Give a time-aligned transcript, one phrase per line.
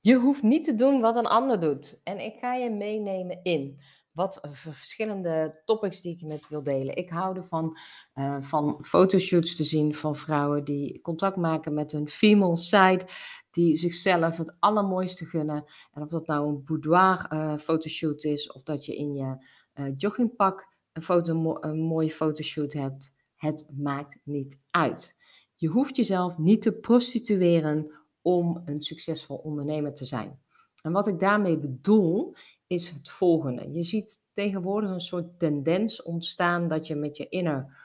[0.00, 2.00] Je hoeft niet te doen wat een ander doet.
[2.04, 3.80] En ik ga je meenemen in
[4.18, 6.96] wat verschillende topics die ik met wil delen.
[6.96, 7.76] Ik hou ervan
[8.14, 13.04] uh, van fotoshoots te zien van vrouwen die contact maken met hun female side,
[13.50, 15.64] die zichzelf het allermooiste gunnen.
[15.92, 19.92] En of dat nou een boudoir uh, fotoshoot is, of dat je in je uh,
[19.96, 25.16] joggingpak een, foto, een mooie fotoshoot hebt, het maakt niet uit.
[25.56, 30.40] Je hoeft jezelf niet te prostitueren om een succesvol ondernemer te zijn.
[30.82, 32.34] En wat ik daarmee bedoel,
[32.66, 33.70] is het volgende.
[33.72, 37.76] Je ziet tegenwoordig een soort tendens ontstaan dat je met je inner,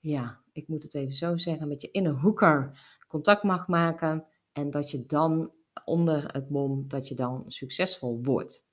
[0.00, 2.78] ja, ik moet het even zo zeggen, met je inner hoeker
[3.08, 8.68] contact mag maken en dat je dan onder het mom dat je dan succesvol wordt.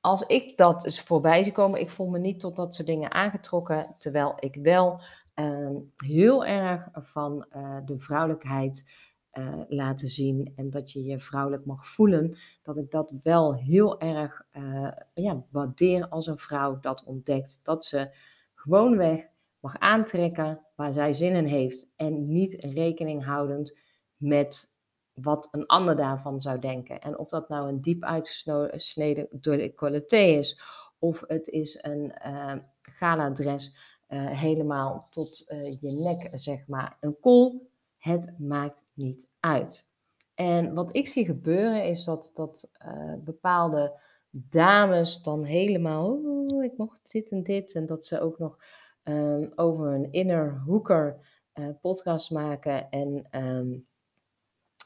[0.00, 3.12] Als ik dat eens voorbij zie komen, ik voel me niet tot dat soort dingen
[3.12, 5.00] aangetrokken, terwijl ik wel
[5.34, 8.90] uh, heel erg van uh, de vrouwelijkheid
[9.38, 14.00] uh, laten zien en dat je je vrouwelijk mag voelen, dat ik dat wel heel
[14.00, 17.60] erg uh, ja, waardeer als een vrouw dat ontdekt.
[17.62, 18.10] Dat ze
[18.54, 19.28] gewoonweg
[19.60, 23.78] mag aantrekken waar zij zin in heeft en niet rekening houdend
[24.16, 24.74] met
[25.12, 27.00] wat een ander daarvan zou denken.
[27.00, 30.60] En of dat nou een diep uitgesneden decolleté is,
[30.98, 33.76] of het is een uh, gala-dress
[34.14, 35.44] helemaal tot
[35.80, 37.70] je nek, zeg maar, een kool.
[38.02, 39.86] Het maakt niet uit.
[40.34, 44.00] En wat ik zie gebeuren is dat, dat uh, bepaalde
[44.30, 48.58] dames dan helemaal, oh, ik mocht dit en dit, en dat ze ook nog
[49.02, 51.18] um, over een inner hoeker
[51.54, 53.86] uh, podcast maken en um,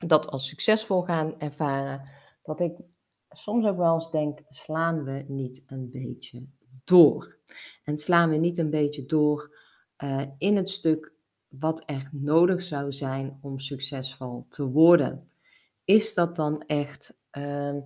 [0.07, 2.11] dat als succesvol gaan ervaren,
[2.43, 2.79] dat ik
[3.29, 6.47] soms ook wel eens denk, slaan we niet een beetje
[6.85, 7.39] door?
[7.85, 9.57] En slaan we niet een beetje door
[10.05, 11.15] uh, in het stuk
[11.59, 15.31] wat er nodig zou zijn om succesvol te worden.
[15.85, 17.83] Is dat dan echt uh,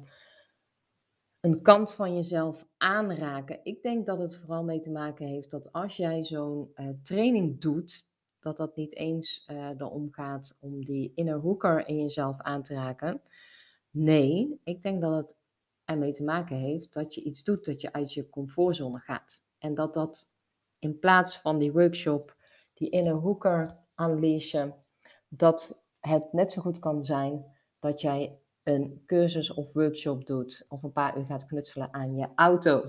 [1.40, 3.60] een kant van jezelf aanraken?
[3.62, 7.60] Ik denk dat het vooral mee te maken heeft dat als jij zo'n uh, training
[7.60, 8.04] doet,
[8.38, 12.75] dat dat niet eens uh, erom gaat om die inner hoeker in jezelf aan te
[12.75, 13.20] raken.
[13.91, 15.37] Nee, ik denk dat het
[15.84, 19.42] ermee te maken heeft dat je iets doet dat je uit je comfortzone gaat.
[19.58, 20.28] En dat dat
[20.78, 22.37] in plaats van die workshop
[22.80, 24.74] die inner hoeker unleashen,
[25.28, 27.44] dat het net zo goed kan zijn
[27.78, 32.28] dat jij een cursus of workshop doet of een paar uur gaat knutselen aan je
[32.34, 32.84] auto.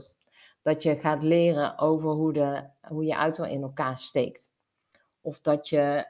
[0.62, 4.51] Dat je gaat leren over hoe, de, hoe je auto in elkaar steekt.
[5.22, 6.07] Of dat je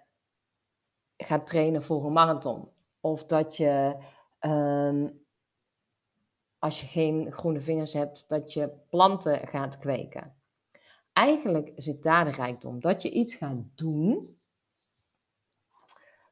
[1.18, 2.70] gaat trainen voor een marathon.
[3.00, 3.96] Of dat je,
[4.40, 5.25] um,
[6.59, 10.41] als je geen groene vingers hebt, dat je planten gaat kweken.
[11.14, 12.80] Eigenlijk zit daar de rijkdom.
[12.80, 14.40] Dat je iets gaat doen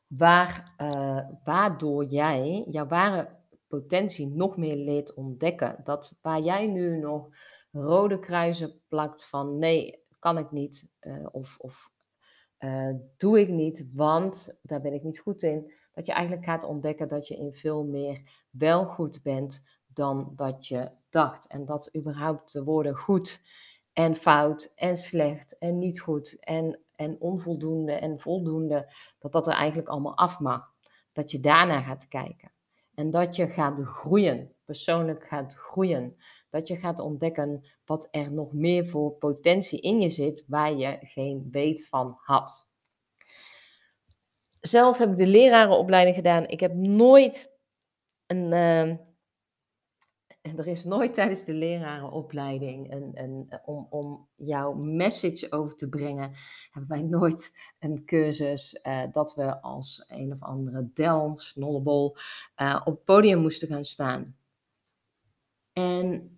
[0.07, 3.37] waar, uh, waardoor jij jouw ware
[3.67, 5.81] potentie nog meer leert ontdekken.
[5.83, 7.29] Dat waar jij nu nog
[7.71, 11.91] rode kruisen plakt van nee, kan ik niet uh, of, of
[12.59, 15.73] uh, doe ik niet, want daar ben ik niet goed in.
[15.93, 20.67] Dat je eigenlijk gaat ontdekken dat je in veel meer wel goed bent dan dat
[20.67, 21.47] je dacht.
[21.47, 23.41] En dat überhaupt de woorden goed
[23.99, 29.53] en fout en slecht en niet goed en, en onvoldoende en voldoende, dat dat er
[29.53, 30.73] eigenlijk allemaal af mag.
[31.11, 32.51] Dat je daarna gaat kijken.
[32.95, 36.15] En dat je gaat groeien, persoonlijk gaat groeien.
[36.49, 40.97] Dat je gaat ontdekken wat er nog meer voor potentie in je zit waar je
[41.01, 42.67] geen weet van had.
[44.61, 46.47] Zelf heb ik de lerarenopleiding gedaan.
[46.47, 47.51] Ik heb nooit
[48.25, 49.08] een, uh,
[50.41, 56.31] er is nooit tijdens de lerarenopleiding een, om, om jouw message over te brengen,
[56.71, 62.15] hebben wij nooit een cursus uh, dat we als een of andere del, snollebol,
[62.61, 64.37] uh, op het podium moesten gaan staan.
[65.73, 66.37] En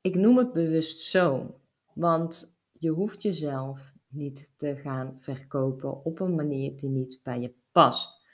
[0.00, 1.54] ik noem het bewust zo,
[1.94, 7.54] want je hoeft jezelf niet te gaan verkopen op een manier die niet bij je
[7.72, 8.24] past.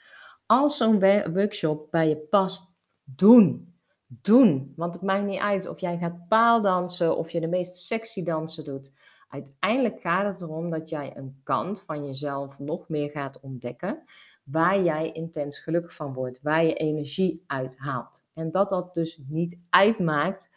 [0.45, 0.99] Als zo'n
[1.33, 2.71] workshop bij je past,
[3.03, 3.72] doen
[4.21, 4.73] doen.
[4.75, 8.63] Want het maakt niet uit of jij gaat paaldansen of je de meest sexy dansen
[8.63, 8.91] doet.
[9.33, 14.03] Uiteindelijk gaat het erom dat jij een kant van jezelf nog meer gaat ontdekken.
[14.43, 16.41] Waar jij intens gelukkig van wordt.
[16.41, 18.25] Waar je energie uithaalt.
[18.33, 20.49] En dat dat dus niet uitmaakt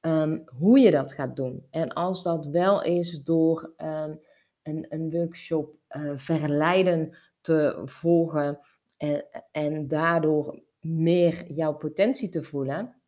[0.00, 1.66] um, hoe je dat gaat doen.
[1.70, 4.20] En als dat wel is door um,
[4.62, 8.58] een, een, workshop uh, verleiden te volgen.
[8.96, 13.02] En, en daardoor meer jouw potentie te voelen,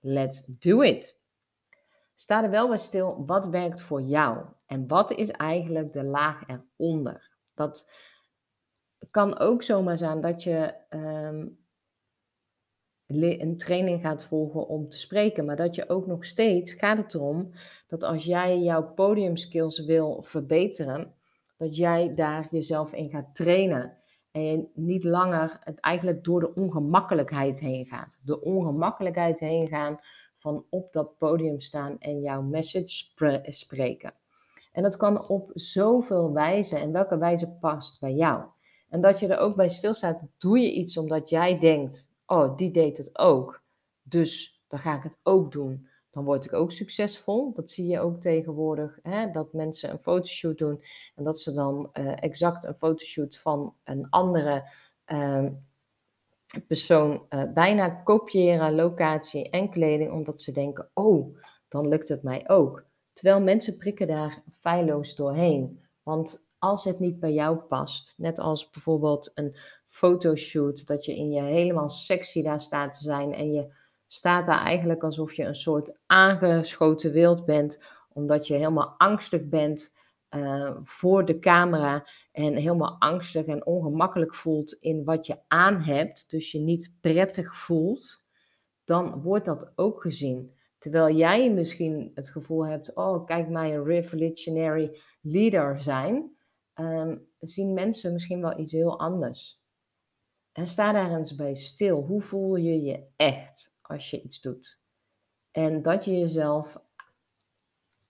[0.00, 1.18] let's do it.
[2.14, 4.46] Sta er wel bij stil, wat werkt voor jou?
[4.66, 7.30] En wat is eigenlijk de laag eronder?
[7.54, 7.92] Dat
[9.10, 11.58] kan ook zomaar zijn dat je um,
[13.06, 17.14] een training gaat volgen om te spreken, maar dat je ook nog steeds gaat het
[17.14, 17.50] erom
[17.86, 21.14] dat als jij jouw podiumskills wil verbeteren,
[21.56, 23.96] dat jij daar jezelf in gaat trainen.
[24.32, 28.18] En je niet langer het eigenlijk door de ongemakkelijkheid heen gaat.
[28.22, 29.98] De ongemakkelijkheid heen gaan
[30.36, 33.10] van op dat podium staan en jouw message
[33.42, 34.14] spreken.
[34.72, 36.80] En dat kan op zoveel wijzen.
[36.80, 38.44] En welke wijze past bij jou?
[38.88, 42.70] En dat je er ook bij stilstaat, doe je iets omdat jij denkt, oh, die
[42.70, 43.62] deed het ook.
[44.02, 45.88] Dus dan ga ik het ook doen.
[46.10, 47.52] Dan word ik ook succesvol.
[47.52, 48.98] Dat zie je ook tegenwoordig.
[49.02, 49.30] Hè?
[49.30, 50.82] Dat mensen een fotoshoot doen
[51.14, 54.68] en dat ze dan uh, exact een fotoshoot van een andere
[55.06, 55.46] uh,
[56.66, 62.48] persoon uh, bijna kopiëren, locatie en kleding, omdat ze denken: oh, dan lukt het mij
[62.48, 62.84] ook.
[63.12, 65.84] Terwijl mensen prikken daar feilloos doorheen.
[66.02, 69.56] Want als het niet bij jou past, net als bijvoorbeeld een
[69.86, 73.72] fotoshoot, dat je in je helemaal sexy daar staat te zijn en je
[74.12, 77.80] staat daar eigenlijk alsof je een soort aangeschoten wild bent,
[78.12, 79.94] omdat je helemaal angstig bent
[80.30, 86.30] uh, voor de camera en helemaal angstig en ongemakkelijk voelt in wat je aan hebt,
[86.30, 88.22] dus je niet prettig voelt,
[88.84, 90.54] dan wordt dat ook gezien.
[90.78, 96.36] Terwijl jij misschien het gevoel hebt, oh kijk mij een revolutionary leader zijn,
[96.74, 99.60] um, zien mensen misschien wel iets heel anders.
[100.52, 102.00] En sta daar eens bij stil.
[102.02, 104.80] Hoe voel je je echt als je iets doet?
[105.50, 106.80] En dat je jezelf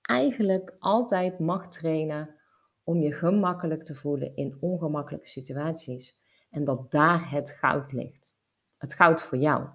[0.03, 2.35] eigenlijk altijd mag trainen
[2.83, 6.19] om je gemakkelijk te voelen in ongemakkelijke situaties.
[6.51, 8.37] En dat daar het goud ligt.
[8.77, 9.69] Het goud voor jou.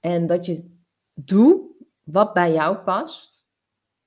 [0.00, 0.78] En dat je
[1.14, 3.46] doet wat bij jou past,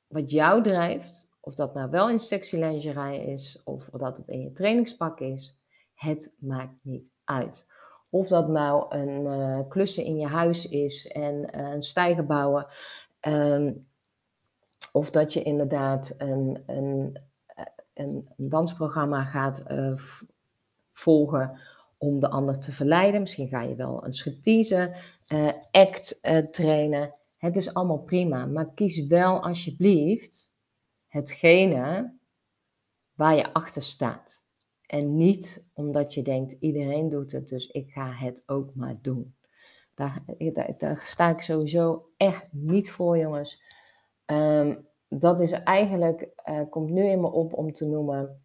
[0.07, 4.41] wat jou drijft, of dat nou wel in sexy lingerie is, of dat het in
[4.41, 5.61] je trainingspak is,
[5.93, 7.67] het maakt niet uit.
[8.13, 12.67] Of dat nou een uh, klussen in je huis is en uh, een stijger bouwen.
[13.19, 13.73] Ehm,
[14.91, 19.63] of dat je inderdaad een, een, eh, een, dansprogramma gaat
[20.91, 21.59] volgen
[21.97, 23.19] om de ander te verleiden.
[23.19, 24.95] Misschien ga je wel een striptease
[25.71, 26.19] act
[26.51, 27.13] trainen.
[27.37, 30.53] Het is allemaal prima, maar kies wel alsjeblieft
[31.07, 32.13] hetgene
[33.13, 34.42] waar je achter staat.
[34.93, 39.35] En niet omdat je denkt, iedereen doet het, dus ik ga het ook maar doen.
[39.93, 40.23] Daar,
[40.99, 43.61] sta ik sowieso echt niet voor, jongens.
[44.25, 44.75] Ehm,
[45.09, 48.43] dat is eigenlijk, uh, komt nu in me op om te noemen.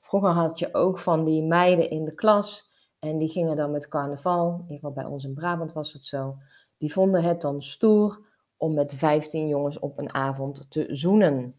[0.00, 2.72] Vroeger had je ook van die meiden in de klas.
[2.98, 4.48] En die gingen dan met carnaval.
[4.52, 6.36] In ieder geval bij ons in Brabant was het zo.
[6.78, 8.26] Die vonden het dan stoer
[8.56, 11.54] om met 15 jongens op een avond te zoenen.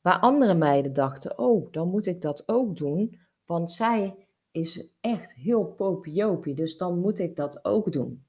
[0.00, 5.34] Waar andere meiden dachten, oh, dan moet ik dat ook doen, want zij is echt
[5.34, 8.26] heel popiopie, dus dan moet ik dat ook doen.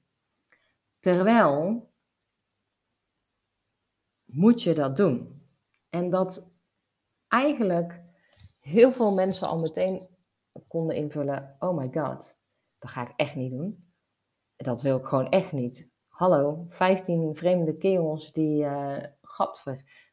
[1.00, 1.88] Terwijl
[4.24, 5.42] moet je dat doen.
[5.88, 6.54] En dat
[7.28, 8.02] eigenlijk
[8.60, 10.08] heel veel mensen al meteen
[10.68, 12.38] konden invullen, oh my god,
[12.78, 13.92] dat ga ik echt niet doen.
[14.56, 15.90] Dat wil ik gewoon echt niet.
[16.08, 18.98] Hallo, 15 vreemde kerels die uh,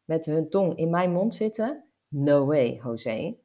[0.06, 1.86] met hun tong in mijn mond zitten?
[2.08, 3.38] No way, José.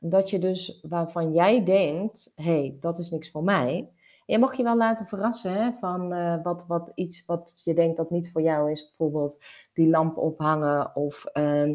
[0.00, 3.90] Dat je dus waarvan jij denkt, hé, hey, dat is niks voor mij.
[4.26, 7.96] je mag je wel laten verrassen hè, van uh, wat, wat iets wat je denkt
[7.96, 8.84] dat niet voor jou is.
[8.84, 11.74] Bijvoorbeeld die lamp ophangen of uh,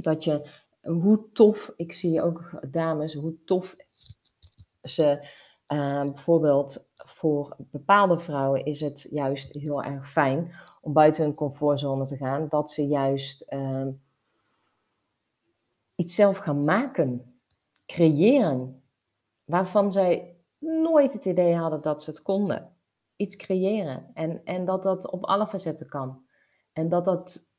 [0.00, 0.48] dat je,
[0.82, 3.76] hoe tof, ik zie ook dames, hoe tof
[4.82, 5.26] ze
[5.72, 12.04] uh, bijvoorbeeld voor bepaalde vrouwen is het juist heel erg fijn om buiten hun comfortzone
[12.06, 13.86] te gaan, dat ze juist uh,
[16.00, 17.40] iets zelf gaan maken,
[17.86, 18.82] creëren,
[19.44, 22.76] waarvan zij nooit het idee hadden dat ze het konden.
[23.16, 26.22] Iets creëren en, en dat dat op alle facetten kan.
[26.72, 27.52] En dat dat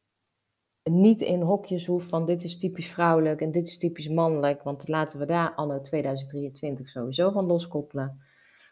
[0.83, 4.87] niet in hokjes hoeft van dit is typisch vrouwelijk en dit is typisch mannelijk, want
[4.87, 8.21] laten we daar anno 2023 sowieso van loskoppelen.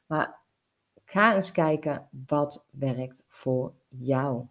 [0.08, 0.40] Maar
[1.12, 4.46] Ga eens kijken wat werkt voor jou.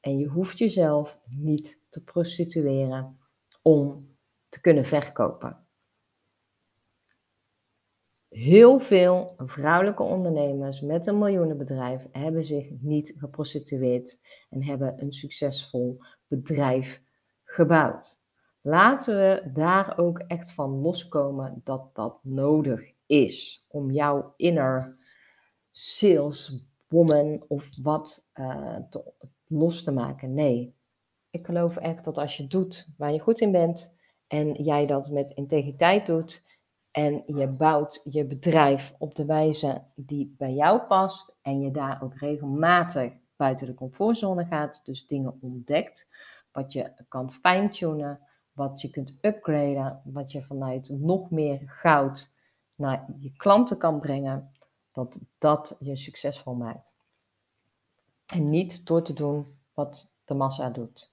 [0.00, 3.18] En je hoeft jezelf niet te prostitueren
[3.62, 4.11] om
[4.52, 5.66] te kunnen verkopen.
[8.28, 16.00] Heel veel vrouwelijke ondernemers met een miljoenenbedrijf hebben zich niet geprostitueerd en hebben een succesvol
[16.26, 17.02] bedrijf
[17.44, 18.20] gebouwd.
[18.60, 24.96] Laten we daar ook echt van loskomen dat dat nodig is om jouw inner
[25.70, 28.28] saleswoman of wat
[28.90, 29.12] te,
[29.46, 30.34] los te maken.
[30.34, 30.74] Nee,
[31.30, 34.00] ik geloof echt dat als je doet waar je goed in bent
[34.32, 36.44] en jij dat met integriteit doet
[36.90, 41.34] En je bouwt je bedrijf op de wijze die bij jou past.
[41.42, 44.80] En je daar ook regelmatig buiten de comfortzone gaat.
[44.84, 46.08] Dus dingen ontdekt.
[46.52, 48.20] Wat je kan fine-tunen.
[48.52, 50.02] Wat je kunt upgraden.
[50.04, 52.34] Wat je vanuit nog meer goud
[52.76, 54.52] naar je klanten kan brengen.
[54.92, 56.94] Dat dat je succesvol maakt.
[58.26, 61.12] En niet door te doen wat de massa doet.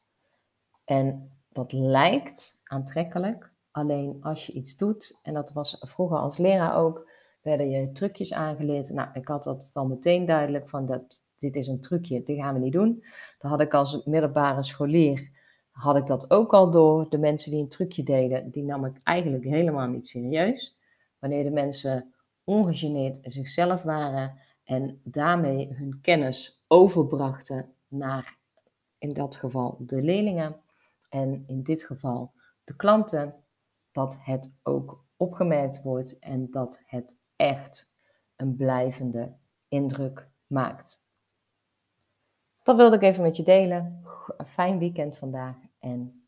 [0.85, 6.75] En dat lijkt aantrekkelijk, alleen als je iets doet, en dat was vroeger als leraar
[6.75, 8.89] ook, werden je trucjes aangeleerd.
[8.89, 12.53] Nou, ik had dat al meteen duidelijk van dat dit is een trucje, dit gaan
[12.53, 13.03] we niet doen.
[13.37, 15.29] Dan had ik als middelbare scholier,
[15.71, 17.09] had ik dat ook al door.
[17.09, 20.77] De mensen die een trucje deden, die nam ik eigenlijk helemaal niet serieus.
[21.19, 22.13] Wanneer de mensen
[22.43, 28.37] ongegeneerd zichzelf waren en daarmee hun kennis overbrachten naar,
[28.97, 30.61] in dat geval, de leerlingen
[31.09, 33.35] en in dit geval de klanten,
[33.91, 37.91] dat het ook opgemerkt wordt en dat het echt
[38.35, 39.35] een blijvende
[39.67, 41.01] indruk maakt.
[42.63, 44.03] Dat wilde ik even met je delen.
[44.45, 46.23] Fijn weekend vandaag en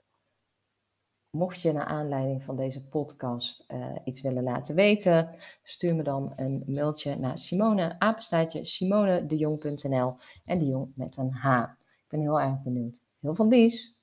[1.30, 6.34] mocht je naar aanleiding van deze podcast uh, iets willen laten weten, stuur me dan
[6.36, 11.62] een mailtje naar Simone, apenstaartje simonedejong.nl en de jong met een H.
[11.80, 13.02] Ik ben heel erg benieuwd.
[13.20, 14.01] Heel veel liefs!